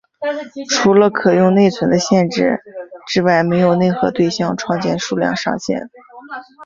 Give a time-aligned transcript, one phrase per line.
[0.67, 2.59] 除了可用内存的限制
[3.05, 5.91] 之外没有内核对象创建数量上限。